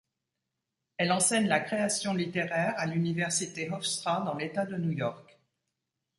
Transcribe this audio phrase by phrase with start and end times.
[0.97, 5.37] Elle enseigne la création littéraire à l'Université Hofstra dans l'État de New York.